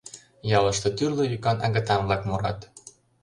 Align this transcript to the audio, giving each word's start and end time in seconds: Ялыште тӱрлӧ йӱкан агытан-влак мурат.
Ялыште 0.57 0.89
тӱрлӧ 0.97 1.23
йӱкан 1.31 1.57
агытан-влак 1.65 2.21
мурат. 2.27 2.59